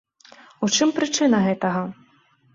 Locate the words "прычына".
0.97-1.43